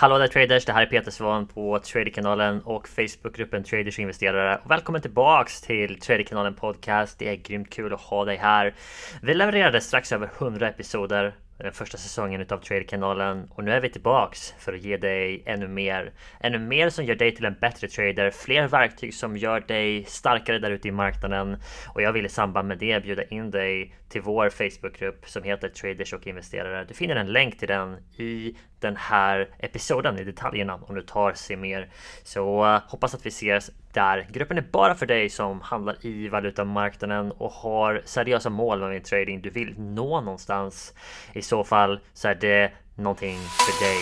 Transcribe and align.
Hallå 0.00 0.18
där 0.18 0.26
traders! 0.26 0.64
Det 0.64 0.72
här 0.72 0.82
är 0.82 0.86
Peter 0.86 1.10
Svan 1.10 1.46
på 1.46 1.78
Traderkanalen 1.78 2.62
och 2.62 2.88
Facebookgruppen 2.88 3.64
Traders 3.64 3.98
och 3.98 4.02
investerare. 4.02 4.60
Och 4.64 4.70
välkommen 4.70 5.02
tillbaks 5.02 5.60
till 5.60 6.00
Traderkanalen 6.00 6.54
Podcast. 6.54 7.18
Det 7.18 7.28
är 7.28 7.34
grymt 7.34 7.70
kul 7.70 7.92
att 7.92 8.00
ha 8.00 8.24
dig 8.24 8.36
här. 8.36 8.74
Vi 9.22 9.34
levererade 9.34 9.80
strax 9.80 10.12
över 10.12 10.30
100 10.38 10.68
episoder 10.68 11.34
den 11.62 11.72
första 11.72 11.98
säsongen 11.98 12.40
utav 12.40 12.58
Traderkanalen 12.58 13.48
och 13.50 13.64
nu 13.64 13.72
är 13.72 13.80
vi 13.80 13.88
tillbaks 13.88 14.54
för 14.58 14.72
att 14.72 14.82
ge 14.82 14.96
dig 14.96 15.42
ännu 15.46 15.68
mer. 15.68 16.12
Ännu 16.40 16.58
mer 16.58 16.90
som 16.90 17.04
gör 17.04 17.14
dig 17.14 17.34
till 17.34 17.44
en 17.44 17.56
bättre 17.60 17.88
trader, 17.88 18.30
fler 18.30 18.68
verktyg 18.68 19.14
som 19.14 19.36
gör 19.36 19.60
dig 19.60 20.04
starkare 20.04 20.58
där 20.58 20.70
ute 20.70 20.88
i 20.88 20.92
marknaden 20.92 21.56
och 21.94 22.02
jag 22.02 22.12
vill 22.12 22.26
i 22.26 22.28
samband 22.28 22.68
med 22.68 22.78
det 22.78 23.02
bjuda 23.02 23.24
in 23.24 23.50
dig 23.50 23.94
till 24.08 24.20
vår 24.20 24.50
Facebookgrupp 24.50 25.28
som 25.28 25.42
heter 25.42 25.68
Traders 25.68 26.12
och 26.12 26.26
investerare. 26.26 26.84
Du 26.84 26.94
finner 26.94 27.16
en 27.16 27.32
länk 27.32 27.58
till 27.58 27.68
den 27.68 27.96
i 28.16 28.56
den 28.80 28.96
här 28.96 29.48
episoden 29.58 30.18
i 30.18 30.24
detaljerna 30.24 30.74
om 30.74 30.94
du 30.94 31.02
tar 31.02 31.32
se 31.32 31.56
mer. 31.56 31.88
Så 32.22 32.66
eh, 32.66 32.80
hoppas 32.88 33.14
att 33.14 33.26
vi 33.26 33.28
ses 33.28 33.70
där. 33.92 34.26
Gruppen 34.30 34.58
är 34.58 34.64
bara 34.72 34.94
för 34.94 35.06
dig 35.06 35.30
som 35.30 35.60
handlar 35.60 36.06
i 36.06 36.28
valutamarknaden 36.28 37.32
och 37.32 37.50
har 37.50 38.02
seriösa 38.04 38.50
mål 38.50 38.80
med 38.80 38.90
din 38.90 39.02
trading. 39.02 39.40
Du 39.40 39.50
vill 39.50 39.74
nå 39.80 40.20
någonstans. 40.20 40.94
I 41.32 41.42
så 41.42 41.64
fall 41.64 42.00
så 42.14 42.28
är 42.28 42.34
det 42.34 42.72
någonting 42.94 43.38
för 43.38 43.84
dig. 43.84 43.98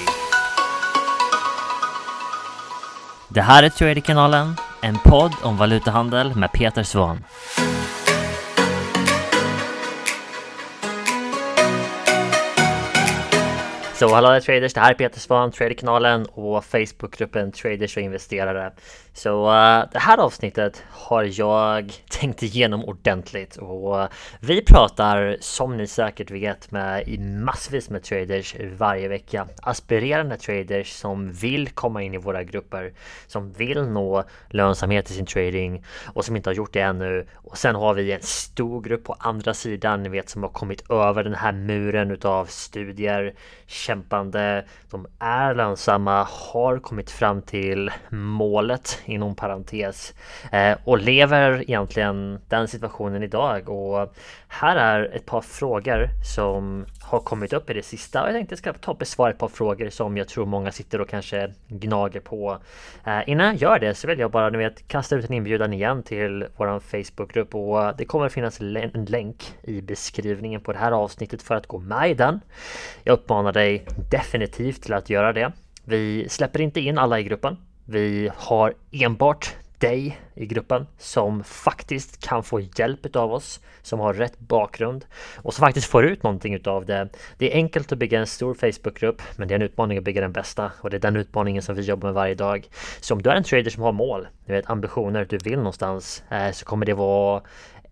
Det 3.31 3.41
här 3.41 3.63
är 3.63 3.69
Traderkanalen, 3.69 4.57
en 4.83 4.99
podd 5.05 5.33
om 5.43 5.57
valutahandel 5.57 6.37
med 6.37 6.53
Peter 6.53 6.83
Svahn. 6.83 7.25
Så 13.99 14.15
hallå 14.15 14.41
traders, 14.41 14.75
det 14.75 14.81
här 14.81 14.91
är 14.91 14.95
Peter 14.95 15.21
Svahn, 15.21 15.53
Traderkanalen 15.53 16.27
och 16.27 16.65
Facebookgruppen 16.65 17.53
Traders 17.53 17.97
och 17.97 18.03
investerare. 18.03 18.73
Så 19.19 19.45
uh, 19.45 19.85
det 19.93 19.99
här 19.99 20.19
avsnittet 20.19 20.85
har 20.91 21.41
jag 21.41 21.93
tänkt 22.11 22.43
igenom 22.43 22.85
ordentligt 22.85 23.57
och 23.57 23.97
uh, 23.97 24.07
vi 24.41 24.65
pratar 24.65 25.37
som 25.41 25.77
ni 25.77 25.87
säkert 25.87 26.31
vet 26.31 26.71
med 26.71 27.19
massvis 27.45 27.91
med 27.91 28.03
traders 28.03 28.57
varje 28.79 29.09
vecka. 29.09 29.47
Aspirerande 29.63 30.37
traders 30.37 30.93
som 30.93 31.33
vill 31.33 31.69
komma 31.69 32.03
in 32.03 32.15
i 32.15 32.19
våra 32.19 32.45
grupper, 32.45 32.93
som 33.27 33.53
vill 33.53 33.83
nå 33.83 34.25
lönsamhet 34.51 35.11
i 35.11 35.15
sin 35.15 35.27
trading 35.27 35.85
och 36.15 36.25
som 36.25 36.37
inte 36.37 36.51
har 36.51 36.55
gjort 36.55 36.73
det 36.73 36.81
ännu. 36.81 37.27
Och 37.35 37.59
sen 37.59 37.75
har 37.75 37.95
vi 37.95 38.13
en 38.13 38.23
stor 38.23 38.81
grupp 38.81 39.05
på 39.05 39.17
andra 39.19 39.55
sidan, 39.55 40.03
ni 40.03 40.09
vet 40.09 40.29
som 40.29 40.43
har 40.43 40.51
kommit 40.51 40.91
över 40.91 41.25
den 41.25 41.35
här 41.35 41.53
muren 41.53 42.11
utav 42.11 42.45
studier, 42.45 43.35
kämpande, 43.67 44.65
de 44.91 45.07
är 45.19 45.55
lönsamma, 45.55 46.27
har 46.31 46.79
kommit 46.79 47.11
fram 47.11 47.43
till 47.43 47.91
målet 48.11 49.03
inom 49.09 49.35
parentes 49.35 50.15
eh, 50.53 50.79
och 50.85 50.99
lever 50.99 51.61
egentligen 51.61 52.41
den 52.49 52.69
situationen 52.69 53.23
idag 53.23 53.69
och 53.69 54.15
här 54.49 54.77
är 54.77 55.17
ett 55.17 55.27
par 55.27 55.41
frågor 55.41 56.09
som 56.35 56.87
har 57.01 57.21
kommit 57.21 57.53
upp 57.53 57.71
i 57.71 57.75
det 57.75 57.83
sista 57.83 58.23
och 58.23 58.29
jag 58.29 58.35
tänkte 58.35 58.53
jag 58.53 58.59
ska 58.59 58.73
ta 58.73 58.91
och 58.91 58.99
besvara 58.99 59.31
ett 59.31 59.39
par 59.39 59.49
frågor 59.49 59.91
som 59.91 60.17
jag 60.17 60.29
tror 60.29 60.47
många 60.47 60.73
sitter 60.73 61.01
och 61.01 61.09
kanske 61.09 61.53
gnager 61.69 62.21
på. 62.21 62.59
Eh, 63.05 63.29
innan 63.29 63.59
jag 63.59 63.69
gör 63.69 63.79
det 63.79 63.95
så 63.95 64.07
vill 64.07 64.19
jag 64.19 64.31
bara 64.31 64.51
ni 64.51 64.59
vet 64.59 64.89
kasta 64.89 65.17
ut 65.17 65.29
en 65.29 65.33
inbjudan 65.33 65.73
igen 65.73 66.03
till 66.03 66.47
våran 66.57 66.81
Facebookgrupp 66.81 67.55
och 67.55 67.97
det 67.97 68.05
kommer 68.05 68.27
att 68.27 68.33
finnas 68.33 68.61
en 68.61 69.05
länk 69.05 69.55
i 69.63 69.81
beskrivningen 69.81 70.61
på 70.61 70.73
det 70.73 70.79
här 70.79 70.93
avsnittet 70.93 71.43
för 71.43 71.55
att 71.55 71.67
gå 71.67 71.79
med 71.79 72.11
i 72.11 72.15
den. 72.15 72.41
Jag 73.05 73.13
uppmanar 73.13 73.53
dig 73.53 73.85
definitivt 74.11 74.83
till 74.83 74.93
att 74.93 75.11
göra 75.11 75.33
det. 75.33 75.53
Vi 75.85 76.29
släpper 76.29 76.61
inte 76.61 76.81
in 76.81 76.99
alla 76.99 77.21
i 77.21 77.23
gruppen. 77.23 77.57
Vi 77.91 78.31
har 78.37 78.75
enbart 78.93 79.57
dig 79.79 80.21
i 80.35 80.47
gruppen 80.47 80.87
som 80.99 81.45
faktiskt 81.45 82.29
kan 82.29 82.43
få 82.43 82.61
hjälp 82.61 83.17
av 83.17 83.33
oss 83.33 83.61
som 83.83 84.01
har 84.01 84.15
rätt 84.15 84.39
bakgrund 84.39 85.05
och 85.37 85.55
som 85.55 85.63
faktiskt 85.63 85.87
får 85.87 86.05
ut 86.05 86.23
någonting 86.23 86.55
utav 86.55 86.87
det. 86.87 87.09
Det 87.39 87.53
är 87.53 87.57
enkelt 87.57 87.93
att 87.93 87.99
bygga 87.99 88.21
en 88.21 88.27
stor 88.27 88.55
Facebookgrupp 88.55 89.23
men 89.37 89.49
det 89.49 89.55
är 89.55 89.57
en 89.57 89.63
utmaning 89.63 89.99
att 89.99 90.05
bygga 90.05 90.21
den 90.21 90.33
bästa 90.33 90.73
och 90.81 90.91
det 90.91 90.97
är 90.97 91.01
den 91.01 91.17
utmaningen 91.17 91.63
som 91.63 91.75
vi 91.75 91.83
jobbar 91.83 92.09
med 92.09 92.15
varje 92.15 92.35
dag. 92.35 92.69
Så 93.01 93.15
om 93.15 93.23
du 93.23 93.31
är 93.31 93.35
en 93.35 93.45
trader 93.45 93.71
som 93.71 93.83
har 93.83 93.93
mål, 93.93 94.29
du 94.47 94.53
vet 94.53 94.71
ambitioner, 94.71 95.27
du 95.31 95.39
vill 95.39 95.59
någonstans 95.59 96.23
eh, 96.31 96.51
så 96.51 96.65
kommer 96.65 96.87
det 96.87 96.95
vara 96.95 97.43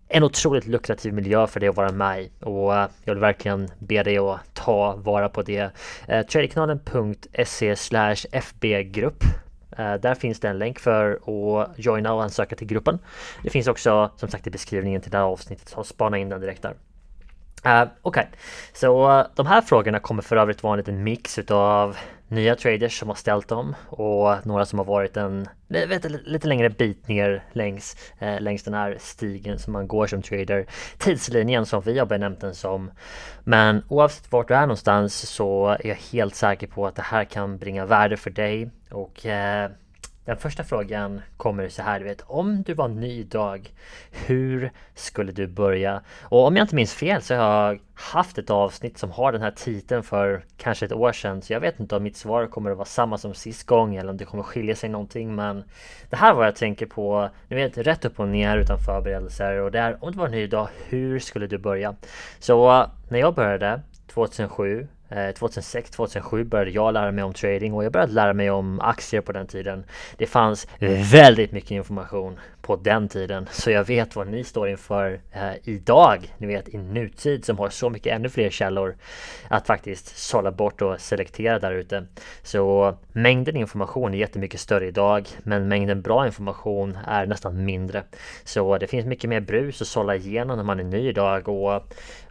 en 0.09 0.23
otroligt 0.23 0.67
lukrativ 0.67 1.15
miljö 1.15 1.47
för 1.47 1.61
dig 1.61 1.69
att 1.69 1.77
vara 1.77 1.93
med 1.93 2.23
i 2.23 2.31
och 2.41 2.77
eh, 2.77 2.89
jag 3.05 3.15
vill 3.15 3.21
verkligen 3.21 3.69
be 3.79 4.03
dig 4.03 4.19
att 4.19 4.55
ta 4.55 4.97
vara 4.97 5.29
på 5.29 5.43
det. 5.43 5.71
Eh, 6.09 6.27
Tradekanalen.se 6.27 7.77
FB-grupp 8.33 9.25
Eh, 9.77 9.95
där 9.95 10.15
finns 10.15 10.41
det 10.41 10.49
en 10.49 10.59
länk 10.59 10.79
för 10.79 11.13
att 11.13 11.79
joina 11.79 12.15
och 12.15 12.23
ansöka 12.23 12.57
till 12.57 12.67
gruppen. 12.67 12.99
Det 13.43 13.51
finns 13.51 13.67
också 13.67 14.11
som 14.17 14.29
sagt 14.29 14.47
i 14.47 14.51
beskrivningen 14.51 15.01
till 15.01 15.11
det 15.11 15.19
här 15.19 15.25
avsnittet, 15.25 15.69
så 15.69 15.85
spana 15.85 16.19
in 16.19 16.29
den 16.29 16.41
direkt 16.41 16.63
där. 16.63 16.75
Uh, 17.67 17.83
Okej, 17.83 17.89
okay. 18.03 18.25
så 18.73 19.19
uh, 19.19 19.27
de 19.35 19.47
här 19.47 19.61
frågorna 19.61 19.99
kommer 19.99 20.23
för 20.23 20.37
övrigt 20.37 20.63
vara 20.63 20.73
en 20.73 20.79
liten 20.79 21.05
mix 21.05 21.39
utav 21.39 21.97
nya 22.29 22.57
traders 22.57 22.99
som 22.99 23.09
har 23.09 23.15
ställt 23.15 23.49
dem 23.49 23.75
och 23.87 24.47
några 24.47 24.67
som 24.67 24.79
har 24.79 24.87
varit 24.87 25.17
en 25.17 25.49
vet, 25.69 26.05
lite 26.05 26.49
längre 26.49 26.71
bit 26.71 27.09
ner 27.09 27.45
längs, 27.53 28.13
eh, 28.19 28.41
längs 28.41 28.63
den 28.63 28.75
här 28.75 28.97
stigen 29.01 29.59
som 29.59 29.73
man 29.73 29.89
går 29.89 30.07
som 30.07 30.23
trader. 30.23 30.67
Tidslinjen 30.99 31.67
som 31.67 31.83
vi 31.83 31.99
har 31.99 32.07
benämnt 32.07 32.41
den 32.41 32.55
som. 32.55 32.91
Men 33.45 33.83
oavsett 33.89 34.33
vart 34.33 34.49
du 34.49 34.55
är 34.55 34.61
någonstans 34.61 35.29
så 35.29 35.67
är 35.69 35.87
jag 35.87 35.99
helt 36.13 36.35
säker 36.35 36.67
på 36.67 36.87
att 36.87 36.97
det 36.97 37.03
här 37.03 37.25
kan 37.25 37.59
bringa 37.59 37.87
värde 37.87 38.17
för 38.17 38.31
dig 38.31 38.71
och 38.91 39.27
eh, 39.27 39.71
den 40.27 40.37
första 40.37 40.65
frågan 40.65 41.21
kommer 41.37 41.69
så 41.69 41.83
här, 41.83 41.99
du 41.99 42.05
vet, 42.05 42.23
om 42.27 42.63
du 42.63 42.75
var 42.75 42.89
ny 42.89 43.21
idag, 43.21 43.73
hur 44.27 44.71
skulle 44.95 45.33
du 45.33 45.47
börja? 45.47 46.03
Och 46.23 46.47
om 46.47 46.57
jag 46.57 46.65
inte 46.65 46.75
minns 46.75 46.95
fel 46.95 47.23
så 47.23 47.35
har 47.35 47.73
jag 47.73 47.81
haft 47.95 48.39
ett 48.39 48.51
avsnitt 48.51 48.99
som 48.99 49.11
har 49.11 49.33
den 49.33 49.43
här 49.43 49.51
titeln 49.51 50.03
för 50.03 50.45
kanske 50.57 50.87
ett 50.87 50.93
år 50.93 51.13
sedan, 51.13 51.43
så 51.43 51.53
jag 51.53 51.61
vet 51.61 51.81
inte 51.81 51.97
om 51.97 52.03
mitt 52.03 52.17
svar 52.17 52.47
kommer 52.47 52.71
att 52.71 52.77
vara 52.77 52.87
samma 52.87 53.19
som 53.19 53.35
sist 53.35 53.67
gång 53.67 53.97
eller 53.97 54.11
om 54.11 54.17
det 54.17 54.25
kommer 54.25 54.43
skilja 54.43 54.77
sig 54.77 54.89
någonting, 54.89 55.35
men 55.35 55.65
det 56.11 56.17
här 56.17 56.31
är 56.31 56.35
vad 56.35 56.47
jag 56.47 56.57
tänker 56.57 56.87
på, 56.87 57.31
ni 57.49 57.57
vet, 57.57 57.79
rätt 57.79 58.05
upp 58.05 58.21
och 58.21 58.29
ner 58.29 58.59
utan 58.59 58.79
förberedelser 58.79 59.61
och 59.61 59.71
det 59.71 59.79
är, 59.79 60.05
om 60.05 60.13
du 60.13 60.19
var 60.19 60.29
ny 60.29 60.43
idag, 60.43 60.69
hur 60.89 61.19
skulle 61.19 61.47
du 61.47 61.59
börja? 61.59 61.95
Så 62.39 62.87
när 63.09 63.19
jag 63.19 63.35
började 63.35 63.81
2007 64.07 64.89
Eh, 65.09 65.17
2006-2007 65.17 66.45
började 66.45 66.71
jag 66.71 66.95
lära 66.95 67.13
mig 67.13 67.25
om 67.25 67.33
trading 67.33 67.73
och 67.73 67.85
jag 67.85 67.93
började 67.93 68.13
lära 68.13 68.33
mig 68.33 68.51
om 68.51 68.81
aktier 68.81 69.21
på 69.21 69.33
den 69.33 69.47
tiden. 69.47 69.85
Det 70.17 70.27
fanns 70.27 70.67
väldigt 71.13 71.53
mycket 71.53 71.71
information 71.71 72.39
på 72.63 72.77
den 72.77 73.09
tiden. 73.09 73.49
Så 73.51 73.71
jag 73.71 73.85
vet 73.85 74.17
vad 74.17 74.29
ni 74.29 74.45
står 74.45 74.69
inför 74.69 75.21
eh, 75.33 75.53
idag, 75.65 76.35
ni 76.39 76.47
vet 76.47 76.69
i 76.69 76.79
nutid 76.79 77.45
som 77.45 77.59
har 77.59 77.69
så 77.69 77.91
mycket 77.91 78.13
ännu 78.13 78.29
fler 78.29 78.51
källor 78.51 78.97
att 79.49 79.67
faktiskt 79.67 80.19
sålla 80.19 80.53
bort 80.53 80.83
och 80.83 81.01
selektera 81.01 81.59
där 81.59 81.73
ute. 81.73 82.07
Så 82.43 82.95
mängden 83.13 83.57
information 83.57 84.15
är 84.15 84.19
jättemycket 84.19 84.61
större 84.61 84.87
idag, 84.87 85.29
men 85.43 85.69
mängden 85.69 86.03
bra 86.03 86.27
information 86.27 86.99
är 87.07 87.27
nästan 87.27 87.65
mindre. 87.65 88.03
Så 88.45 88.79
det 88.79 88.87
finns 88.87 89.07
mycket 89.07 89.31
mer 89.31 89.41
brus 89.41 89.83
att 89.83 89.89
sålla 89.89 90.17
igenom 90.17 90.57
när 90.57 90.65
man 90.65 90.81
är 90.81 90.85
ny 90.85 91.09
idag 91.09 91.49
och 91.49 91.83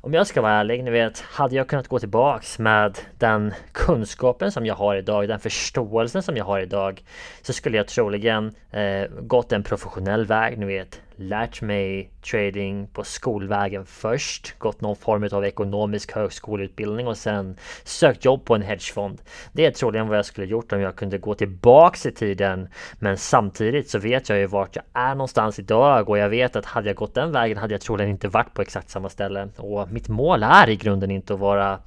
om 0.06 0.14
jag 0.14 0.28
ska 0.28 0.42
vara 0.42 0.54
ärlig, 0.54 0.84
ni 0.84 0.92
vet, 0.92 1.20
hade 1.20 1.56
jag 1.56 1.68
kunnat 1.68 1.88
gå 1.88 2.00
tillbaks 2.00 2.60
med 2.60 2.98
den 3.18 3.54
kunskapen 3.72 4.52
som 4.52 4.66
jag 4.66 4.76
har 4.76 4.96
idag, 4.96 5.28
den 5.28 5.40
förståelsen 5.40 6.24
som 6.24 6.38
jag 6.38 6.46
har 6.46 6.60
idag, 6.60 7.04
så 7.42 7.54
skulle 7.54 7.78
jag 7.78 7.88
troligen 7.88 8.52
eh, 8.72 9.08
gått 9.22 9.52
en 9.52 9.64
professionell 9.64 10.26
väg, 10.26 10.58
ni 10.58 10.66
vet 10.66 11.02
lärt 11.18 11.62
mig 11.62 12.12
trading 12.31 12.88
på 12.88 13.03
skolvägen 13.03 13.86
först, 13.86 14.59
gått 14.59 14.81
någon 14.81 14.96
form 14.96 15.30
av 15.31 15.46
ekonomisk 15.46 16.12
högskoleutbildning 16.12 17.08
och 17.08 17.18
sen 17.18 17.58
sökt 17.84 18.26
jobb 18.26 18.46
på 18.46 18.56
en 18.56 18.62
hedgefond. 18.62 19.22
Det 19.52 19.66
är 19.66 19.72
troligen 19.72 20.08
vad 20.08 20.18
jag 20.18 20.25
skulle 20.25 20.48
gjort 20.48 20.72
om 20.72 20.81
jag 20.81 20.95
kunde 20.95 21.18
gå 21.18 21.36
tillbaks 21.36 22.06
i 22.06 22.12
tiden. 22.12 22.68
Men 23.00 23.18
samtidigt 23.18 23.89
så 23.89 24.00
vet 24.00 24.30
jag 24.30 24.39
ju 24.39 24.45
vart 24.45 24.75
jag 24.75 24.86
är 24.94 25.16
någonstans 25.16 25.60
idag 25.60 26.10
och 26.10 26.18
jag 26.18 26.30
vet 26.30 26.56
att 26.56 26.66
hade 26.66 26.89
jag 26.89 26.95
gått 26.95 27.13
den 27.13 27.31
vägen 27.31 27.57
hade 27.57 27.74
jag 27.74 27.81
troligen 27.81 28.12
inte 28.12 28.28
varit 28.28 28.54
på 28.54 28.62
exakt 28.62 28.89
samma 28.89 29.10
ställe. 29.10 29.50
Och 29.57 29.92
mitt 29.92 30.07
mål 30.07 30.44
är 30.44 30.69
i 30.69 30.75
grunden 30.75 31.12
inte 31.12 31.34
att 31.34 31.39
vara 31.39 31.80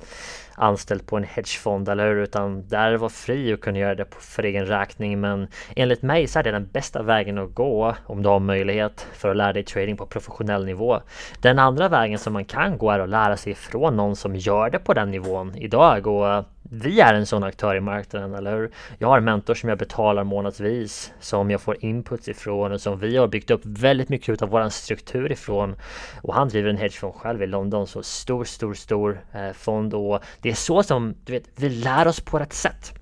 anställd 0.59 1.07
på 1.07 1.17
en 1.17 1.25
hedgefond, 1.25 1.89
eller 1.89 2.09
hur? 2.09 2.17
Utan 2.17 2.69
där 2.69 2.97
var 2.97 3.09
fri 3.09 3.55
och 3.55 3.61
kunde 3.61 3.81
göra 3.81 3.95
det 3.95 4.07
för 4.21 4.43
egen 4.43 4.67
räkning. 4.67 5.21
Men 5.21 5.49
enligt 5.77 6.03
mig 6.03 6.27
så 6.27 6.39
är 6.39 6.43
det 6.43 6.51
den 6.51 6.69
bästa 6.73 7.03
vägen 7.03 7.39
att 7.39 7.55
gå 7.55 7.95
om 8.07 8.23
du 8.23 8.29
har 8.29 8.41
möjlighet 8.41 9.07
för 9.13 9.29
att 9.29 9.37
lära 9.37 9.53
dig 9.53 9.65
trading 9.65 9.97
på 9.97 10.07
professionell 10.07 10.65
nivå. 10.65 11.01
Den 11.41 11.59
andra 11.59 11.89
vägen 11.89 12.19
som 12.19 12.33
man 12.33 12.45
kan 12.45 12.79
gå 12.79 12.91
är 12.91 12.99
att 12.99 13.09
lära 13.09 13.37
sig 13.37 13.55
från 13.55 13.97
någon 13.97 14.17
som 14.17 14.37
gör 14.37 14.71
det 14.71 14.79
på 14.79 14.95
den 14.95 15.11
nivån 15.11 15.57
idag 15.57 16.07
och 16.07 16.45
vi 16.71 17.01
är 17.01 17.15
en 17.15 17.27
sån 17.27 17.45
aktör 17.45 17.77
i 17.77 17.81
marknaden, 17.81 18.35
eller 18.35 18.57
hur? 18.57 18.71
Jag 18.99 19.09
har 19.09 19.19
en 19.19 19.25
mentor 19.25 19.55
som 19.55 19.69
jag 19.69 19.79
betalar 19.79 20.25
månadsvis, 20.25 21.13
som 21.21 21.51
jag 21.51 21.61
får 21.61 21.85
input 21.85 22.29
ifrån 22.29 22.73
och 22.73 22.81
som 22.81 22.99
vi 22.99 23.17
har 23.17 23.29
byggt 23.29 23.51
upp 23.51 23.61
väldigt 23.65 24.09
mycket 24.09 24.43
av 24.43 24.49
vår 24.49 24.69
struktur 24.69 25.33
ifrån. 25.33 25.77
Och 26.23 26.35
han 26.35 26.49
driver 26.49 26.71
en 26.71 26.77
hedgefond 26.77 27.15
själv 27.15 27.43
i 27.43 27.47
London, 27.47 27.87
så 27.87 28.03
stor, 28.03 28.45
stor, 28.45 28.75
stor 28.75 29.21
eh, 29.33 29.53
fond 29.53 29.95
och 29.95 30.21
det 30.41 30.51
är 30.51 30.55
så 30.55 30.83
som, 30.83 31.15
du 31.25 31.33
vet, 31.33 31.45
vi 31.57 31.69
lär 31.69 32.09
oss 32.09 32.21
på 32.21 32.39
rätt 32.39 32.53
sätt. 32.53 32.95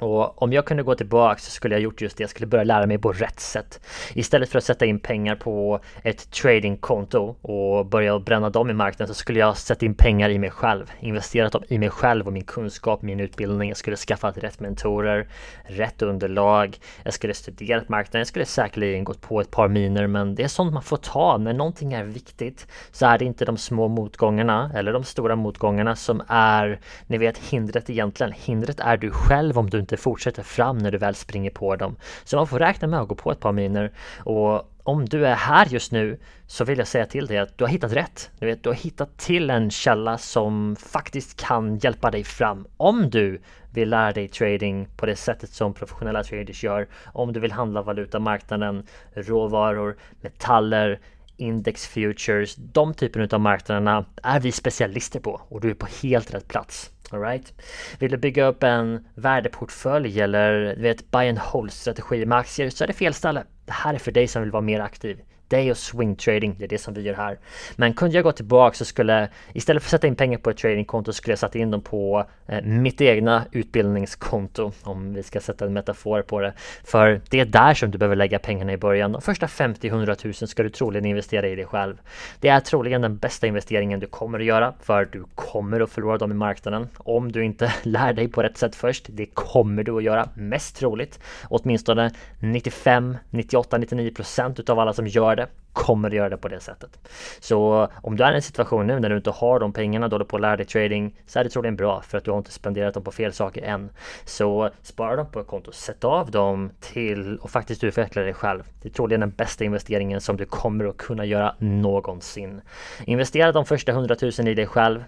Och 0.00 0.42
om 0.42 0.52
jag 0.52 0.64
kunde 0.64 0.82
gå 0.82 0.94
tillbaka 0.94 1.40
så 1.40 1.50
skulle 1.50 1.74
jag 1.74 1.82
gjort 1.82 2.00
just 2.00 2.16
det. 2.16 2.22
Jag 2.22 2.30
skulle 2.30 2.46
börja 2.46 2.64
lära 2.64 2.86
mig 2.86 2.98
på 2.98 3.12
rätt 3.12 3.40
sätt. 3.40 3.80
Istället 4.14 4.48
för 4.48 4.58
att 4.58 4.64
sätta 4.64 4.86
in 4.86 5.00
pengar 5.00 5.36
på 5.36 5.80
ett 6.02 6.30
tradingkonto 6.30 7.36
och 7.42 7.86
börja 7.86 8.18
bränna 8.18 8.50
dem 8.50 8.70
i 8.70 8.72
marknaden 8.72 9.14
så 9.14 9.18
skulle 9.18 9.38
jag 9.38 9.56
sätta 9.56 9.86
in 9.86 9.94
pengar 9.94 10.30
i 10.30 10.38
mig 10.38 10.50
själv. 10.50 10.92
Investerat 11.00 11.52
dem 11.52 11.62
i 11.68 11.78
mig 11.78 11.90
själv 11.90 12.26
och 12.26 12.32
min 12.32 12.44
kunskap, 12.44 13.02
min 13.02 13.20
utbildning. 13.20 13.68
Jag 13.68 13.76
skulle 13.76 13.96
skaffat 13.96 14.38
rätt 14.38 14.60
mentorer, 14.60 15.28
rätt 15.64 16.02
underlag. 16.02 16.78
Jag 17.02 17.14
skulle 17.14 17.34
studerat 17.34 17.88
marknaden. 17.88 18.20
Jag 18.20 18.26
skulle 18.26 18.44
säkerligen 18.44 19.04
gått 19.04 19.20
på 19.20 19.40
ett 19.40 19.50
par 19.50 19.68
miner 19.68 20.06
men 20.06 20.34
det 20.34 20.42
är 20.42 20.48
sånt 20.48 20.72
man 20.72 20.82
får 20.82 20.96
ta. 20.96 21.38
När 21.38 21.52
någonting 21.52 21.92
är 21.92 22.04
viktigt 22.04 22.66
så 22.92 23.06
är 23.06 23.18
det 23.18 23.24
inte 23.24 23.44
de 23.44 23.56
små 23.56 23.88
motgångarna 23.88 24.70
eller 24.74 24.92
de 24.92 25.04
stora 25.04 25.36
motgångarna 25.36 25.96
som 25.96 26.22
är, 26.28 26.80
ni 27.06 27.18
vet, 27.18 27.38
hindret 27.38 27.90
egentligen. 27.90 28.32
Hindret 28.32 28.80
är 28.80 28.96
du 28.96 29.10
själv 29.10 29.58
om 29.58 29.70
du 29.70 29.78
inte 29.78 29.89
fortsätter 29.96 30.42
fram 30.42 30.78
när 30.78 30.90
du 30.90 30.98
väl 30.98 31.14
springer 31.14 31.50
på 31.50 31.76
dem. 31.76 31.96
Så 32.24 32.36
man 32.36 32.46
får 32.46 32.58
räkna 32.58 32.88
med 32.88 33.00
att 33.00 33.08
gå 33.08 33.14
på 33.14 33.32
ett 33.32 33.40
par 33.40 33.52
miner 33.52 33.92
och 34.18 34.70
om 34.82 35.04
du 35.04 35.26
är 35.26 35.34
här 35.34 35.66
just 35.66 35.92
nu 35.92 36.18
så 36.46 36.64
vill 36.64 36.78
jag 36.78 36.88
säga 36.88 37.06
till 37.06 37.26
dig 37.26 37.38
att 37.38 37.58
du 37.58 37.64
har 37.64 37.68
hittat 37.68 37.92
rätt. 37.92 38.30
Du, 38.38 38.46
vet, 38.46 38.62
du 38.62 38.68
har 38.68 38.76
hittat 38.76 39.18
till 39.18 39.50
en 39.50 39.70
källa 39.70 40.18
som 40.18 40.76
faktiskt 40.76 41.40
kan 41.40 41.78
hjälpa 41.78 42.10
dig 42.10 42.24
fram. 42.24 42.66
Om 42.76 43.10
du 43.10 43.40
vill 43.72 43.90
lära 43.90 44.12
dig 44.12 44.28
trading 44.28 44.88
på 44.96 45.06
det 45.06 45.16
sättet 45.16 45.50
som 45.50 45.74
professionella 45.74 46.22
traders 46.22 46.64
gör. 46.64 46.88
Om 47.12 47.32
du 47.32 47.40
vill 47.40 47.52
handla 47.52 47.82
valutamarknaden, 47.82 48.86
råvaror, 49.14 49.96
metaller, 50.20 51.00
index 51.36 51.86
futures, 51.86 52.56
de 52.56 52.94
typerna 52.94 53.28
av 53.32 53.40
marknaderna 53.40 54.04
är 54.22 54.40
vi 54.40 54.52
specialister 54.52 55.20
på 55.20 55.40
och 55.48 55.60
du 55.60 55.70
är 55.70 55.74
på 55.74 55.86
helt 56.02 56.34
rätt 56.34 56.48
plats. 56.48 56.90
Alright. 57.12 57.52
Vill 57.98 58.10
du 58.10 58.16
bygga 58.16 58.44
upp 58.44 58.62
en 58.62 59.04
värdeportfölj 59.14 60.20
eller 60.20 60.74
du 60.76 60.82
vet 60.82 61.10
buy 61.10 61.28
and 61.28 61.38
hold 61.38 61.72
strategi 61.72 62.26
med 62.26 62.38
aktier 62.38 62.70
så 62.70 62.84
är 62.84 62.88
det 62.88 62.92
fel 62.92 63.14
ställe. 63.14 63.44
Det 63.64 63.72
här 63.72 63.94
är 63.94 63.98
för 63.98 64.12
dig 64.12 64.28
som 64.28 64.42
vill 64.42 64.50
vara 64.50 64.62
mer 64.62 64.80
aktiv 64.80 65.20
day 65.50 65.70
och 65.70 65.76
swing 65.76 66.16
trading. 66.16 66.56
Det 66.58 66.64
är 66.64 66.68
det 66.68 66.78
som 66.78 66.94
vi 66.94 67.02
gör 67.02 67.14
här. 67.14 67.38
Men 67.76 67.94
kunde 67.94 68.16
jag 68.16 68.24
gå 68.24 68.32
tillbaka 68.32 68.74
så 68.74 68.84
skulle 68.84 69.28
istället 69.52 69.82
för 69.82 69.86
att 69.86 69.90
sätta 69.90 70.06
in 70.06 70.16
pengar 70.16 70.38
på 70.38 70.50
ett 70.50 70.56
tradingkonto 70.56 71.12
skulle 71.12 71.32
jag 71.32 71.38
sätta 71.38 71.58
in 71.58 71.70
dem 71.70 71.80
på 71.80 72.24
eh, 72.46 72.62
mitt 72.62 73.00
egna 73.00 73.44
utbildningskonto. 73.52 74.72
Om 74.82 75.14
vi 75.14 75.22
ska 75.22 75.40
sätta 75.40 75.66
en 75.66 75.72
metafor 75.72 76.22
på 76.22 76.40
det. 76.40 76.52
För 76.84 77.20
det 77.30 77.40
är 77.40 77.44
där 77.44 77.74
som 77.74 77.90
du 77.90 77.98
behöver 77.98 78.16
lägga 78.16 78.38
pengarna 78.38 78.72
i 78.72 78.76
början. 78.76 79.12
De 79.12 79.22
första 79.22 79.46
50-100 79.46 80.42
000 80.42 80.48
ska 80.48 80.62
du 80.62 80.70
troligen 80.70 81.06
investera 81.06 81.48
i 81.48 81.54
dig 81.54 81.64
själv. 81.66 82.00
Det 82.40 82.48
är 82.48 82.60
troligen 82.60 83.00
den 83.00 83.16
bästa 83.16 83.46
investeringen 83.46 84.00
du 84.00 84.06
kommer 84.06 84.38
att 84.38 84.44
göra 84.44 84.74
för 84.80 85.04
du 85.04 85.24
kommer 85.34 85.80
att 85.80 85.90
förlora 85.90 86.18
dem 86.18 86.30
i 86.30 86.34
marknaden 86.34 86.88
om 86.98 87.32
du 87.32 87.44
inte 87.44 87.74
lär 87.82 88.12
dig 88.12 88.28
på 88.28 88.42
rätt 88.42 88.56
sätt 88.56 88.76
först. 88.76 89.06
Det 89.08 89.26
kommer 89.26 89.82
du 89.82 89.96
att 89.96 90.02
göra 90.02 90.28
mest 90.34 90.76
troligt. 90.76 91.20
Åtminstone 91.48 92.10
95, 92.38 93.16
98, 93.30 93.78
99 93.78 94.10
procent 94.14 94.60
utav 94.60 94.78
alla 94.78 94.92
som 94.92 95.06
gör 95.06 95.39
det 95.40 95.48
kommer 95.72 96.08
att 96.08 96.14
göra 96.14 96.28
det 96.28 96.36
på 96.36 96.48
det 96.48 96.60
sättet. 96.60 97.08
Så 97.40 97.88
om 98.02 98.16
du 98.16 98.24
är 98.24 98.32
i 98.32 98.34
en 98.34 98.42
situation 98.42 98.86
nu 98.86 99.00
när 99.00 99.10
du 99.10 99.16
inte 99.16 99.30
har 99.30 99.60
de 99.60 99.72
pengarna 99.72 100.08
då 100.08 100.18
du 100.18 100.24
på 100.24 100.36
att 100.36 100.42
lära 100.42 100.56
dig 100.56 100.66
trading 100.66 101.16
så 101.26 101.38
är 101.38 101.44
det 101.44 101.50
troligen 101.50 101.76
bra 101.76 102.02
för 102.02 102.18
att 102.18 102.24
du 102.24 102.30
har 102.30 102.38
inte 102.38 102.52
spenderat 102.52 102.94
dem 102.94 103.04
på 103.04 103.12
fel 103.12 103.32
saker 103.32 103.62
än. 103.62 103.90
Så 104.24 104.70
spara 104.82 105.16
dem 105.16 105.26
på 105.30 105.40
ett 105.40 105.46
konto, 105.46 105.72
sätt 105.72 106.04
av 106.04 106.30
dem 106.30 106.70
till 106.80 107.38
och 107.38 107.50
faktiskt 107.50 107.84
utveckla 107.84 108.22
dig 108.22 108.34
själv. 108.34 108.62
Det 108.82 108.88
är 108.88 108.92
troligen 108.92 109.20
den 109.20 109.30
bästa 109.30 109.64
investeringen 109.64 110.20
som 110.20 110.36
du 110.36 110.44
kommer 110.44 110.84
att 110.84 110.96
kunna 110.96 111.24
göra 111.24 111.54
någonsin. 111.58 112.60
Investera 113.04 113.52
de 113.52 113.64
första 113.64 113.92
100 113.92 114.16
000 114.38 114.48
i 114.48 114.54
dig 114.54 114.66
själv. 114.66 115.04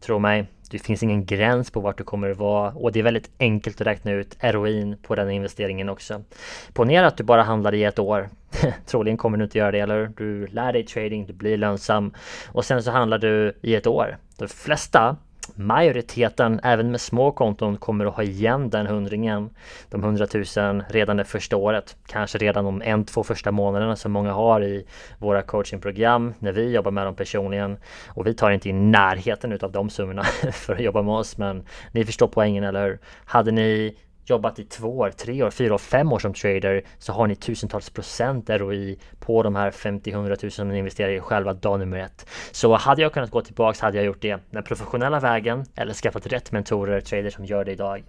Tro 0.00 0.18
mig, 0.18 0.46
det 0.70 0.78
finns 0.78 1.02
ingen 1.02 1.24
gräns 1.24 1.70
på 1.70 1.80
vart 1.80 1.98
du 1.98 2.04
kommer 2.04 2.30
att 2.30 2.36
vara 2.36 2.70
och 2.70 2.92
det 2.92 2.98
är 2.98 3.02
väldigt 3.02 3.30
enkelt 3.38 3.80
att 3.80 3.86
räkna 3.86 4.12
ut 4.12 4.36
ROIn 4.40 4.96
på 5.02 5.14
den 5.14 5.30
investeringen 5.30 5.88
också. 5.88 6.22
Ponera 6.72 7.06
att 7.06 7.16
du 7.16 7.24
bara 7.24 7.42
handlar 7.42 7.74
i 7.74 7.84
ett 7.84 7.98
år. 7.98 8.28
Troligen 8.86 9.16
kommer 9.16 9.38
du 9.38 9.44
inte 9.44 9.58
göra 9.58 9.70
det 9.70 9.80
eller 9.80 10.12
du 10.16 10.46
lär 10.46 10.72
dig 10.72 10.86
trading, 10.86 11.26
du 11.26 11.32
blir 11.32 11.56
lönsam 11.56 12.14
och 12.48 12.64
sen 12.64 12.82
så 12.82 12.90
handlar 12.90 13.18
du 13.18 13.52
i 13.62 13.74
ett 13.74 13.86
år. 13.86 14.16
De 14.38 14.48
flesta 14.48 15.16
majoriteten, 15.58 16.60
även 16.62 16.90
med 16.90 17.00
små 17.00 17.32
konton, 17.32 17.76
kommer 17.76 18.06
att 18.06 18.14
ha 18.14 18.22
igen 18.22 18.70
den 18.70 18.86
hundringen, 18.86 19.50
de 19.90 20.02
hundratusen 20.02 20.82
redan 20.88 21.16
det 21.16 21.24
första 21.24 21.56
året. 21.56 21.96
Kanske 22.06 22.38
redan 22.38 22.64
de 22.64 22.82
en, 22.82 23.04
två 23.04 23.22
första 23.22 23.52
månaderna 23.52 23.96
som 23.96 24.12
många 24.12 24.32
har 24.32 24.64
i 24.64 24.86
våra 25.18 25.42
coachingprogram 25.42 26.34
när 26.38 26.52
vi 26.52 26.72
jobbar 26.72 26.90
med 26.90 27.06
dem 27.06 27.16
personligen. 27.16 27.76
Och 28.08 28.26
vi 28.26 28.34
tar 28.34 28.50
inte 28.50 28.68
i 28.68 28.72
närheten 28.72 29.52
utav 29.52 29.72
de 29.72 29.90
summorna 29.90 30.22
för 30.52 30.74
att 30.74 30.80
jobba 30.80 31.02
med 31.02 31.14
oss, 31.14 31.38
men 31.38 31.64
ni 31.92 32.04
förstår 32.04 32.28
poängen, 32.28 32.64
eller 32.64 32.86
hur? 32.86 32.98
Hade 33.24 33.50
ni 33.50 33.96
jobbat 34.30 34.58
i 34.58 34.64
två 34.64 34.98
år, 34.98 35.10
tre 35.10 35.42
år, 35.42 35.50
fyra 35.50 35.74
år, 35.74 35.78
fem 35.78 36.12
år 36.12 36.18
som 36.18 36.34
trader 36.34 36.82
så 36.98 37.12
har 37.12 37.26
ni 37.26 37.36
tusentals 37.36 37.90
procent 37.90 38.50
ROI 38.50 38.98
på 39.18 39.42
de 39.42 39.56
här 39.56 39.70
50-100 39.70 40.38
000 40.42 40.50
som 40.50 40.68
ni 40.68 40.78
investerar 40.78 41.10
i 41.10 41.20
själva 41.20 41.52
dag 41.52 41.78
nummer 41.78 41.98
ett. 41.98 42.26
Så 42.52 42.74
hade 42.74 43.02
jag 43.02 43.12
kunnat 43.12 43.30
gå 43.30 43.40
tillbaks 43.40 43.80
hade 43.80 43.96
jag 43.96 44.06
gjort 44.06 44.22
det 44.22 44.38
den 44.50 44.62
professionella 44.62 45.20
vägen 45.20 45.64
eller 45.74 45.94
skaffat 45.94 46.26
rätt 46.26 46.52
mentorer, 46.52 47.00
traders 47.00 47.34
som 47.34 47.44
gör 47.44 47.64
det 47.64 47.72
idag. 47.72 48.04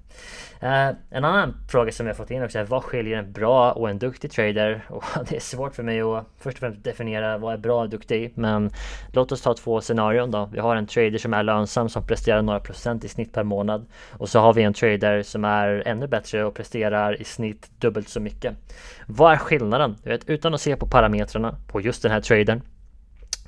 Eh, 0.60 0.90
en 1.10 1.26
annan 1.26 1.56
fråga 1.72 1.92
som 1.92 2.08
jag 2.08 2.18
fått 2.18 2.32
in 2.32 2.44
också 2.44 2.60
är 2.60 2.64
vad 2.64 2.84
skiljer 2.84 3.18
en 3.18 3.32
bra 3.32 3.72
och 3.72 3.90
en 3.90 4.00
duktig 4.00 4.32
trader? 4.32 4.86
Och 4.90 5.04
det 5.30 5.36
är 5.36 5.40
svårt 5.40 5.76
för 5.76 5.84
mig 5.84 6.02
att 6.02 6.26
först 6.38 6.56
och 6.56 6.60
främst 6.60 6.84
definiera 6.84 7.38
vad 7.38 7.54
är 7.54 7.58
bra 7.58 7.82
och 7.82 7.90
duktig 7.90 8.32
men 8.36 8.72
låt 9.14 9.32
oss 9.32 9.42
ta 9.42 9.54
två 9.54 9.82
scenarion 9.82 10.32
då. 10.32 10.50
Vi 10.54 10.60
har 10.60 10.76
en 10.76 10.88
trader 10.88 11.18
som 11.18 11.34
är 11.34 11.44
lönsam 11.44 11.90
som 11.90 12.08
presterar 12.08 12.42
några 12.42 12.60
procent 12.60 13.04
i 13.04 13.08
snitt 13.08 13.34
per 13.34 13.44
månad 13.44 13.86
och 14.12 14.30
så 14.30 14.40
har 14.40 14.54
vi 14.54 14.64
en 14.64 14.74
trader 14.74 15.24
som 15.24 15.46
är 15.46 15.84
ännu 15.86 16.08
bättre 16.10 16.46
och 16.46 16.54
presterar 16.54 17.22
i 17.22 17.24
snitt 17.24 17.72
dubbelt 17.80 18.10
så 18.10 18.20
mycket. 18.20 18.56
Vad 19.08 19.34
är 19.34 19.38
skillnaden? 19.38 19.96
Du 20.04 20.10
vet, 20.10 20.30
utan 20.30 20.54
att 20.54 20.62
se 20.62 20.76
på 20.76 20.88
parametrarna 20.88 21.56
på 21.68 21.82
just 21.82 22.02
den 22.02 22.12
här 22.12 22.22
tradern 22.22 22.62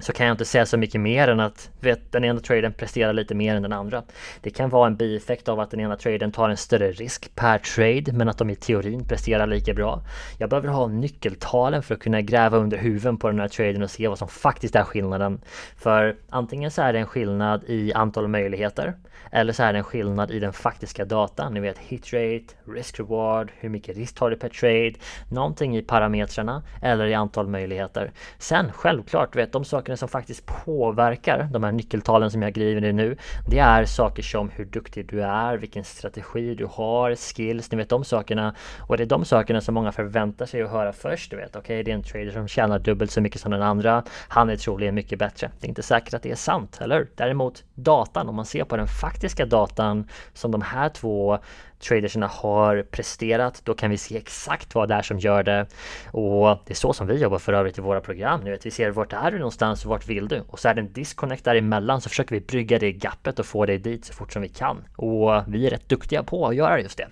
så 0.02 0.14
kan 0.14 0.26
jag 0.26 0.34
inte 0.34 0.46
säga 0.46 0.66
så 0.66 0.78
mycket 0.78 1.02
mer 1.02 1.28
än 1.28 1.40
att 1.40 1.70
vet, 1.80 2.12
den 2.12 2.24
ena 2.24 2.40
traden 2.40 2.74
presterar 2.74 3.14
lite 3.14 3.36
mer 3.36 3.56
än 3.56 3.62
den 3.62 3.74
andra. 3.74 4.04
Det 4.42 4.50
kan 4.50 4.70
vara 4.70 4.88
en 4.88 4.96
bieffekt 4.96 5.50
av 5.50 5.60
att 5.60 5.72
den 5.72 5.80
ena 5.80 5.96
traden 5.96 6.32
tar 6.32 6.50
en 6.50 6.58
större 6.58 6.92
risk 6.92 7.36
per 7.36 7.58
trade 7.58 8.14
men 8.14 8.30
att 8.30 8.38
de 8.38 8.50
i 8.50 8.56
teorin 8.56 9.06
presterar 9.08 9.48
lika 9.48 9.74
bra. 9.74 10.02
Jag 10.38 10.50
behöver 10.50 10.68
ha 10.68 10.88
nyckeltalen 10.88 11.84
för 11.84 11.96
att 11.96 12.02
kunna 12.02 12.22
gräva 12.22 12.58
under 12.58 12.78
huven 12.78 13.18
på 13.18 13.28
den 13.28 13.40
här 13.40 13.48
traden 13.48 13.84
och 13.84 13.92
se 13.92 14.08
vad 14.08 14.18
som 14.18 14.28
faktiskt 14.28 14.76
är 14.76 14.84
skillnaden. 14.84 15.42
För 15.78 16.16
antingen 16.30 16.72
så 16.72 16.82
är 16.82 16.94
det 16.94 17.00
en 17.00 17.06
skillnad 17.06 17.64
i 17.68 17.94
antal 17.94 18.28
möjligheter 18.28 18.94
eller 19.32 19.54
så 19.54 19.64
är 19.64 19.74
det 19.74 19.80
en 19.80 19.84
skillnad 19.84 20.32
i 20.32 20.40
den 20.40 20.54
faktiska 20.54 21.06
datan. 21.06 21.54
Ni 21.54 21.60
vet 21.60 21.78
hit 21.78 22.14
rate, 22.14 22.56
risk 22.68 23.00
reward, 23.00 23.52
hur 23.60 23.70
mycket 23.70 23.98
risk 23.98 24.16
tar 24.16 24.30
du 24.30 24.36
per 24.36 24.50
trade, 24.50 24.94
någonting 25.30 25.78
i 25.78 25.82
parametrarna 25.82 26.64
eller 26.82 27.06
i 27.06 27.14
antal 27.14 27.48
möjligheter. 27.48 28.12
Sen 28.38 28.72
självklart, 28.72 29.36
vet 29.36 29.52
de 29.52 29.66
sakerna 29.92 29.98
som 29.98 30.10
faktiskt 30.10 30.46
påverkar 30.46 31.50
de 31.52 31.64
här 31.64 31.72
nyckeltalen 31.72 32.32
som 32.32 32.42
jag 32.42 32.52
skriver 32.52 32.84
i 32.84 32.94
nu. 32.94 33.18
Det 33.50 33.60
är 33.60 33.86
saker 33.86 34.24
som 34.24 34.50
hur 34.50 34.66
duktig 34.66 35.08
du 35.10 35.22
är, 35.22 35.58
vilken 35.58 35.84
strategi 35.84 36.56
du 36.56 36.66
har, 36.66 37.16
skills, 37.16 37.72
ni 37.72 37.78
vet 37.78 37.90
de 37.90 38.04
sakerna. 38.04 38.56
Och 38.88 38.98
det 38.98 39.04
är 39.04 39.08
de 39.08 39.26
sakerna 39.26 39.62
som 39.62 39.74
många 39.74 39.92
förväntar 39.92 40.46
sig 40.46 40.62
att 40.62 40.70
höra 40.70 40.94
först. 40.94 41.32
Du 41.32 41.38
vet, 41.38 41.56
okej, 41.56 41.60
okay, 41.60 41.84
det 41.84 41.92
är 41.92 41.96
en 41.96 42.04
trader 42.04 42.32
som 42.32 42.48
tjänar 42.48 42.80
dubbelt 42.80 43.12
så 43.12 43.22
mycket 43.22 43.42
som 43.42 43.52
den 43.52 43.62
andra. 43.62 44.04
Han 44.30 44.50
är 44.50 44.56
troligen 44.56 44.96
mycket 44.96 45.20
bättre. 45.20 45.52
Det 45.60 45.68
är 45.68 45.70
inte 45.70 45.84
säkert 45.84 46.14
att 46.14 46.24
det 46.24 46.32
är 46.32 46.36
sant, 46.36 46.80
eller 46.82 47.08
Däremot 47.16 47.64
datan, 47.76 48.30
om 48.30 48.36
man 48.36 48.46
ser 48.46 48.64
på 48.64 48.78
den 48.78 48.88
faktiska 48.88 49.46
datan 49.46 50.08
som 50.34 50.52
de 50.52 50.62
här 50.62 50.90
två 50.90 51.40
traderserna 51.82 52.28
har 52.28 52.84
presterat. 52.84 53.62
Då 53.64 53.74
kan 53.74 53.90
vi 53.90 53.98
se 53.98 54.18
exakt 54.18 54.76
vad 54.76 54.90
det 54.90 54.96
är 54.96 55.02
som 55.02 55.20
gör 55.20 55.44
det. 55.44 55.68
Och 56.12 56.58
det 56.66 56.74
är 56.74 56.76
så 56.76 56.94
som 56.94 57.08
vi 57.08 57.16
jobbar 57.16 57.40
för 57.40 57.54
övrigt 57.54 57.78
i 57.78 57.82
våra 57.82 58.02
program. 58.02 58.42
Nu 58.44 58.52
vet, 58.52 58.66
vi 58.66 58.72
ser 58.72 58.92
vart 58.92 59.14
är 59.14 59.32
du 59.32 59.38
någonstans 59.38 59.86
och 59.86 59.90
vart 59.90 60.08
vill 60.08 60.28
du? 60.28 60.44
Och 60.48 60.60
så 60.60 60.70
är 60.70 60.74
det 60.74 60.82
en 60.82 60.94
disconnect 60.94 61.46
däremellan 61.46 62.02
så 62.02 62.10
försöker 62.10 62.36
vi 62.36 62.42
brygga 62.42 62.80
det 62.80 62.92
gappet 62.92 63.40
och 63.40 63.46
få 63.46 63.66
dig 63.66 63.78
dit 63.78 64.06
så 64.06 64.14
fort 64.14 64.34
som 64.34 64.42
vi 64.42 64.50
kan. 64.50 64.84
Och 64.96 65.44
vi 65.48 65.66
är 65.66 65.70
rätt 65.70 65.90
duktiga 65.90 66.24
på 66.24 66.48
att 66.48 66.56
göra 66.56 66.80
just 66.80 66.98
det. 66.98 67.08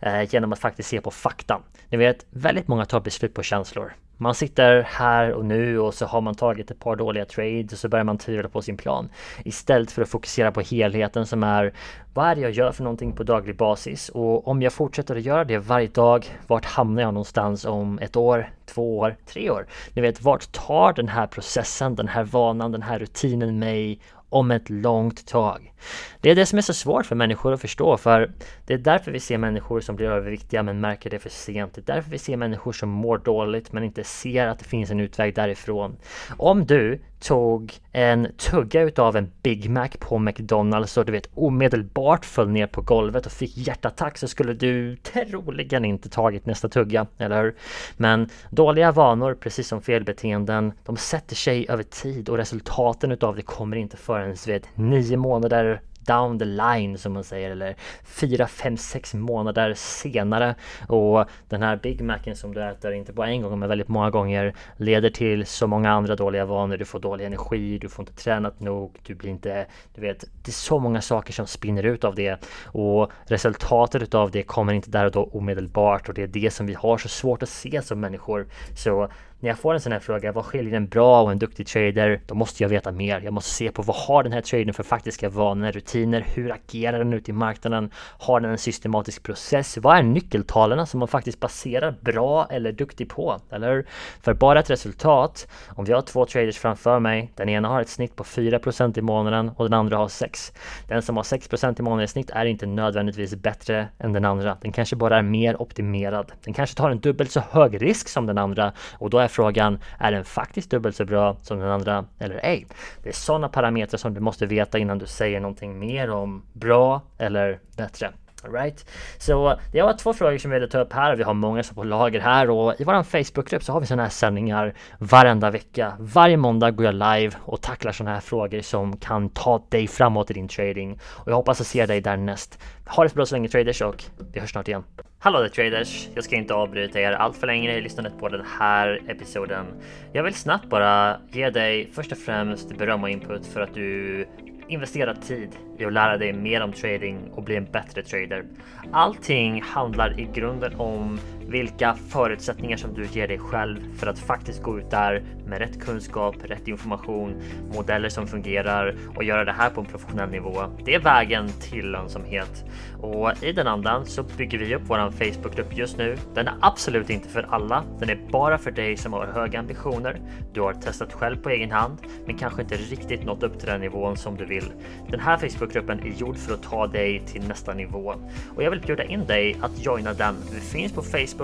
Eh, 0.00 0.34
genom 0.34 0.52
att 0.52 0.58
faktiskt 0.58 0.88
se 0.88 1.00
på 1.00 1.10
fakta. 1.10 1.60
Ni 1.88 1.96
vet, 1.96 2.26
väldigt 2.30 2.68
många 2.68 2.84
tar 2.84 3.00
beslut 3.00 3.34
på 3.34 3.42
känslor. 3.42 3.92
Man 4.18 4.34
sitter 4.34 4.82
här 4.82 5.32
och 5.32 5.44
nu 5.44 5.78
och 5.78 5.94
så 5.94 6.06
har 6.06 6.20
man 6.20 6.34
tagit 6.34 6.70
ett 6.70 6.78
par 6.78 6.96
dåliga 6.96 7.24
trades 7.24 7.72
och 7.72 7.78
så 7.78 7.88
börjar 7.88 8.04
man 8.04 8.18
tvivla 8.18 8.48
på 8.48 8.62
sin 8.62 8.76
plan. 8.76 9.08
Istället 9.44 9.90
för 9.90 10.02
att 10.02 10.08
fokusera 10.08 10.52
på 10.52 10.60
helheten 10.60 11.26
som 11.26 11.42
är 11.42 11.72
vad 12.14 12.26
är 12.26 12.34
det 12.34 12.40
jag 12.40 12.50
gör 12.50 12.72
för 12.72 12.82
någonting 12.82 13.12
på 13.12 13.22
daglig 13.22 13.56
basis? 13.56 14.08
Och 14.08 14.48
om 14.48 14.62
jag 14.62 14.72
fortsätter 14.72 15.16
att 15.16 15.22
göra 15.22 15.44
det 15.44 15.58
varje 15.58 15.88
dag, 15.88 16.26
vart 16.46 16.64
hamnar 16.64 17.02
jag 17.02 17.14
någonstans 17.14 17.64
om 17.64 17.98
ett 17.98 18.16
år, 18.16 18.50
två 18.66 18.98
år, 18.98 19.16
tre 19.26 19.50
år? 19.50 19.66
Ni 19.92 20.02
vet, 20.02 20.22
vart 20.22 20.52
tar 20.52 20.92
den 20.92 21.08
här 21.08 21.26
processen, 21.26 21.94
den 21.94 22.08
här 22.08 22.24
vanan, 22.24 22.72
den 22.72 22.82
här 22.82 22.98
rutinen 22.98 23.58
mig 23.58 24.00
om 24.28 24.50
ett 24.50 24.70
långt 24.70 25.26
tag. 25.26 25.72
Det 26.20 26.30
är 26.30 26.34
det 26.34 26.46
som 26.46 26.58
är 26.58 26.62
så 26.62 26.74
svårt 26.74 27.06
för 27.06 27.14
människor 27.14 27.52
att 27.52 27.60
förstå 27.60 27.96
för 27.96 28.30
det 28.66 28.74
är 28.74 28.78
därför 28.78 29.10
vi 29.12 29.20
ser 29.20 29.38
människor 29.38 29.80
som 29.80 29.96
blir 29.96 30.06
överviktiga 30.06 30.62
men 30.62 30.80
märker 30.80 31.10
det 31.10 31.18
för 31.18 31.30
sent. 31.30 31.74
Det 31.74 31.80
är 31.80 31.94
därför 31.94 32.10
vi 32.10 32.18
ser 32.18 32.36
människor 32.36 32.72
som 32.72 32.88
mår 32.88 33.18
dåligt 33.18 33.72
men 33.72 33.84
inte 33.84 34.04
ser 34.04 34.46
att 34.46 34.58
det 34.58 34.64
finns 34.64 34.90
en 34.90 35.00
utväg 35.00 35.34
därifrån. 35.34 35.96
Om 36.36 36.66
du 36.66 37.00
tog 37.18 37.74
en 37.92 38.28
tugga 38.36 38.82
utav 38.82 39.16
en 39.16 39.32
Big 39.42 39.70
Mac 39.70 39.88
på 39.98 40.18
McDonalds 40.18 40.96
och 40.96 41.04
du 41.04 41.12
vet 41.12 41.28
omedelbart 41.34 42.24
föll 42.24 42.48
ner 42.48 42.66
på 42.66 42.82
golvet 42.82 43.26
och 43.26 43.32
fick 43.32 43.56
hjärtattack 43.56 44.18
så 44.18 44.28
skulle 44.28 44.54
du 44.54 44.96
troligen 44.96 45.84
inte 45.84 46.08
tagit 46.08 46.46
nästa 46.46 46.68
tugga, 46.68 47.06
eller 47.18 47.42
hur? 47.42 47.54
Men 47.96 48.28
dåliga 48.50 48.92
vanor, 48.92 49.34
precis 49.34 49.68
som 49.68 49.82
felbeteenden, 49.82 50.72
de 50.84 50.96
sätter 50.96 51.36
sig 51.36 51.66
över 51.68 51.82
tid 51.82 52.28
och 52.28 52.36
resultaten 52.36 53.12
utav 53.12 53.36
det 53.36 53.42
kommer 53.42 53.76
inte 53.76 53.96
förrän 53.96 54.36
vid 54.46 54.66
nio 54.74 55.16
månader 55.16 55.80
down 56.06 56.38
the 56.38 56.44
line 56.44 56.98
som 56.98 57.12
man 57.12 57.24
säger 57.24 57.50
eller 57.50 57.76
fyra, 58.04 58.46
fem, 58.46 58.76
sex 58.76 59.14
månader 59.14 59.74
senare 59.76 60.54
och 60.88 61.24
den 61.48 61.62
här 61.62 61.76
Big 61.76 62.00
Macen 62.00 62.36
som 62.36 62.54
du 62.54 62.62
äter 62.62 62.92
inte 62.92 63.12
bara 63.12 63.28
en 63.28 63.42
gång 63.42 63.58
men 63.58 63.68
väldigt 63.68 63.88
många 63.88 64.10
gånger 64.10 64.54
leder 64.76 65.10
till 65.10 65.46
så 65.46 65.66
många 65.66 65.90
andra 65.90 66.16
dåliga 66.16 66.44
vanor. 66.44 66.76
Du 66.76 66.84
får 66.84 67.00
dålig 67.00 67.24
energi, 67.24 67.78
du 67.78 67.88
får 67.88 68.02
inte 68.02 68.22
tränat 68.22 68.60
nog, 68.60 68.98
du 69.06 69.14
blir 69.14 69.30
inte, 69.30 69.66
du 69.94 70.00
vet, 70.00 70.20
det 70.20 70.50
är 70.50 70.52
så 70.52 70.78
många 70.78 71.00
saker 71.00 71.32
som 71.32 71.46
spinner 71.46 71.82
ut 71.82 72.04
av 72.04 72.14
det 72.14 72.46
och 72.64 73.10
resultatet 73.24 74.02
utav 74.02 74.30
det 74.30 74.42
kommer 74.42 74.72
inte 74.72 74.90
där 74.90 75.04
och 75.04 75.12
då 75.12 75.24
omedelbart 75.24 76.08
och 76.08 76.14
det 76.14 76.22
är 76.22 76.26
det 76.26 76.50
som 76.50 76.66
vi 76.66 76.74
har 76.74 76.98
så 76.98 77.08
svårt 77.08 77.42
att 77.42 77.48
se 77.48 77.82
som 77.82 78.00
människor. 78.00 78.46
Så 78.76 79.08
när 79.40 79.48
jag 79.48 79.58
får 79.58 79.74
en 79.74 79.80
sån 79.80 79.92
här 79.92 79.98
fråga, 79.98 80.32
vad 80.32 80.44
skiljer 80.44 80.76
en 80.76 80.88
bra 80.88 81.22
och 81.22 81.32
en 81.32 81.38
duktig 81.38 81.66
trader? 81.66 82.20
Då 82.26 82.34
måste 82.34 82.62
jag 82.62 82.68
veta 82.68 82.92
mer. 82.92 83.20
Jag 83.20 83.32
måste 83.32 83.50
se 83.50 83.70
på 83.70 83.82
vad 83.82 83.96
har 83.96 84.22
den 84.22 84.32
här 84.32 84.40
tradern 84.40 84.74
för 84.74 84.82
faktiska 84.82 85.28
vanor, 85.28 85.72
rutiner? 85.72 86.26
Hur 86.34 86.52
agerar 86.52 86.98
den 86.98 87.12
ute 87.12 87.30
i 87.30 87.34
marknaden? 87.34 87.90
Har 88.18 88.40
den 88.40 88.50
en 88.50 88.58
systematisk 88.58 89.22
process? 89.22 89.78
Vad 89.78 89.98
är 89.98 90.02
nyckeltalen 90.02 90.86
som 90.86 90.98
man 90.98 91.08
faktiskt 91.08 91.40
baserar 91.40 91.94
bra 92.00 92.46
eller 92.50 92.72
duktig 92.72 93.08
på? 93.08 93.40
Eller 93.50 93.86
För 94.20 94.34
bara 94.34 94.60
ett 94.60 94.70
resultat, 94.70 95.48
om 95.68 95.84
vi 95.84 95.92
har 95.92 96.02
två 96.02 96.26
traders 96.26 96.58
framför 96.58 97.00
mig, 97.00 97.32
den 97.34 97.48
ena 97.48 97.68
har 97.68 97.80
ett 97.80 97.88
snitt 97.88 98.16
på 98.16 98.24
4% 98.24 98.98
i 98.98 99.02
månaden 99.02 99.50
och 99.56 99.64
den 99.64 99.74
andra 99.74 99.96
har 99.96 100.08
6. 100.08 100.52
Den 100.88 101.02
som 101.02 101.16
har 101.16 101.24
6% 101.24 101.80
i 101.80 101.82
månaden 101.82 102.04
i 102.04 102.08
snitt 102.08 102.30
är 102.30 102.44
inte 102.44 102.66
nödvändigtvis 102.66 103.34
bättre 103.34 103.88
än 103.98 104.12
den 104.12 104.24
andra. 104.24 104.56
Den 104.60 104.72
kanske 104.72 104.96
bara 104.96 105.18
är 105.18 105.22
mer 105.22 105.62
optimerad. 105.62 106.32
Den 106.44 106.54
kanske 106.54 106.76
tar 106.76 106.90
en 106.90 107.00
dubbelt 107.00 107.30
så 107.30 107.42
hög 107.50 107.82
risk 107.82 108.08
som 108.08 108.26
den 108.26 108.38
andra 108.38 108.72
och 108.98 109.10
då 109.10 109.18
är 109.18 109.25
frågan, 109.28 109.78
är 109.98 110.12
den 110.12 110.24
faktiskt 110.24 110.70
dubbelt 110.70 110.96
så 110.96 111.04
bra 111.04 111.36
som 111.42 111.58
den 111.58 111.70
andra 111.70 112.04
eller 112.18 112.40
ej? 112.42 112.66
Det 113.02 113.08
är 113.08 113.12
sådana 113.12 113.48
parametrar 113.48 113.98
som 113.98 114.14
du 114.14 114.20
måste 114.20 114.46
veta 114.46 114.78
innan 114.78 114.98
du 114.98 115.06
säger 115.06 115.40
någonting 115.40 115.78
mer 115.78 116.10
om 116.10 116.42
bra 116.52 117.00
eller 117.18 117.60
bättre. 117.76 118.12
Right? 118.42 118.86
Så 119.18 119.58
det 119.72 119.82
var 119.82 119.92
två 119.92 120.12
frågor 120.12 120.38
som 120.38 120.50
vi 120.50 120.54
ville 120.54 120.68
ta 120.68 120.78
upp 120.78 120.92
här. 120.92 121.16
Vi 121.16 121.22
har 121.22 121.34
många 121.34 121.62
som 121.62 121.74
på 121.74 121.84
lager 121.84 122.20
här 122.20 122.50
och 122.50 122.80
i 122.80 122.84
vår 122.84 123.02
Facebookgrupp 123.02 123.62
så 123.62 123.72
har 123.72 123.80
vi 123.80 123.86
sådana 123.86 124.02
här 124.02 124.10
sändningar 124.10 124.74
varenda 124.98 125.50
vecka. 125.50 125.92
Varje 125.98 126.36
måndag 126.36 126.70
går 126.70 126.86
jag 126.86 126.94
live 126.94 127.36
och 127.44 127.62
tacklar 127.62 127.92
sådana 127.92 128.14
här 128.14 128.20
frågor 128.20 128.60
som 128.60 128.96
kan 128.96 129.28
ta 129.28 129.66
dig 129.68 129.86
framåt 129.86 130.30
i 130.30 130.34
din 130.34 130.48
trading. 130.48 130.98
Och 131.02 131.30
jag 131.30 131.36
hoppas 131.36 131.60
att 131.60 131.66
se 131.66 131.86
dig 131.86 132.00
därnäst. 132.00 132.58
Ha 132.86 133.02
det 133.02 133.08
så 133.08 133.14
bra 133.14 133.26
så 133.26 133.34
länge 133.34 133.48
traders 133.48 133.82
och 133.82 134.04
vi 134.32 134.40
hörs 134.40 134.50
snart 134.50 134.68
igen. 134.68 134.84
Hallå 135.18 135.40
där 135.40 135.48
traders! 135.48 136.08
Jag 136.14 136.24
ska 136.24 136.36
inte 136.36 136.54
avbryta 136.54 137.00
er 137.00 137.12
allt 137.12 137.36
för 137.36 137.46
länge 137.46 137.72
i 137.72 137.80
lyssnandet 137.80 138.18
på 138.18 138.28
den 138.28 138.46
här 138.58 139.02
episoden. 139.08 139.66
Jag 140.12 140.22
vill 140.22 140.34
snabbt 140.34 140.66
bara 140.66 141.20
ge 141.30 141.50
dig 141.50 141.90
först 141.94 142.12
och 142.12 142.18
främst 142.18 142.78
beröm 142.78 143.02
och 143.02 143.10
input 143.10 143.46
för 143.46 143.60
att 143.60 143.74
du 143.74 144.26
investera 144.68 145.14
tid 145.14 145.48
i 145.78 145.84
att 145.84 145.92
lära 145.92 146.16
dig 146.16 146.32
mer 146.32 146.62
om 146.62 146.72
trading 146.72 147.18
och 147.34 147.42
bli 147.42 147.56
en 147.56 147.64
bättre 147.64 148.02
trader. 148.02 148.44
Allting 148.92 149.62
handlar 149.62 150.20
i 150.20 150.28
grunden 150.34 150.74
om 150.80 151.20
vilka 151.48 151.94
förutsättningar 152.08 152.76
som 152.76 152.94
du 152.94 153.06
ger 153.06 153.28
dig 153.28 153.38
själv 153.38 153.78
för 153.96 154.06
att 154.06 154.18
faktiskt 154.18 154.62
gå 154.62 154.78
ut 154.78 154.90
där 154.90 155.22
med 155.46 155.58
rätt 155.58 155.84
kunskap, 155.84 156.36
rätt 156.42 156.68
information, 156.68 157.42
modeller 157.74 158.08
som 158.08 158.26
fungerar 158.26 158.96
och 159.16 159.24
göra 159.24 159.44
det 159.44 159.52
här 159.52 159.70
på 159.70 159.80
en 159.80 159.86
professionell 159.86 160.30
nivå. 160.30 160.62
Det 160.84 160.94
är 160.94 161.00
vägen 161.00 161.48
till 161.48 161.90
lönsamhet 161.90 162.64
och 163.00 163.42
i 163.42 163.52
den 163.52 163.66
andan 163.66 164.06
så 164.06 164.22
bygger 164.22 164.58
vi 164.58 164.74
upp 164.74 164.90
våran 164.90 165.12
Facebookgrupp 165.12 165.76
just 165.76 165.98
nu. 165.98 166.16
Den 166.34 166.48
är 166.48 166.54
absolut 166.60 167.10
inte 167.10 167.28
för 167.28 167.42
alla. 167.50 167.84
Den 167.98 168.10
är 168.10 168.18
bara 168.30 168.58
för 168.58 168.70
dig 168.70 168.96
som 168.96 169.12
har 169.12 169.26
höga 169.26 169.58
ambitioner. 169.58 170.20
Du 170.52 170.60
har 170.60 170.72
testat 170.72 171.12
själv 171.12 171.36
på 171.36 171.50
egen 171.50 171.70
hand, 171.70 171.98
men 172.26 172.38
kanske 172.38 172.62
inte 172.62 172.76
riktigt 172.76 173.24
nått 173.24 173.42
upp 173.42 173.58
till 173.58 173.68
den 173.68 173.80
nivån 173.80 174.16
som 174.16 174.36
du 174.36 174.44
vill. 174.44 174.72
Den 175.10 175.20
här 175.20 175.36
Facebookgruppen 175.36 176.00
är 176.00 176.12
gjord 176.18 176.36
för 176.36 176.54
att 176.54 176.62
ta 176.62 176.86
dig 176.86 177.22
till 177.26 177.48
nästa 177.48 177.74
nivå 177.74 178.14
och 178.56 178.62
jag 178.62 178.70
vill 178.70 178.80
bjuda 178.80 179.04
in 179.04 179.26
dig 179.26 179.56
att 179.60 179.84
joina 179.84 180.12
den. 180.12 180.36
Vi 180.54 180.60
finns 180.60 180.92
på 180.92 181.02
Facebook. 181.02 181.35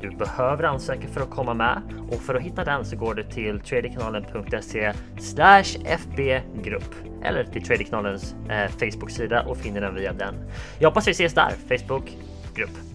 Du 0.00 0.10
behöver 0.10 0.64
ansöka 0.64 1.08
för 1.08 1.20
att 1.20 1.30
komma 1.30 1.54
med 1.54 1.82
och 2.10 2.20
för 2.22 2.34
att 2.34 2.42
hitta 2.42 2.64
den 2.64 2.84
så 2.84 2.96
går 2.96 3.14
du 3.14 3.22
till 3.22 3.60
tradekanalen.se 3.60 4.92
fbgrupp 5.84 6.94
eller 7.22 7.44
till 7.44 7.62
Tradekanalens 7.62 8.34
eh, 8.48 8.70
Facebook-sida 8.70 9.42
och 9.42 9.56
finner 9.56 9.80
den 9.80 9.94
via 9.94 10.12
den. 10.12 10.34
Jag 10.78 10.88
hoppas 10.88 11.08
vi 11.08 11.10
ses 11.10 11.34
där. 11.34 11.52
Facebook 11.68 12.16
grupp. 12.54 12.89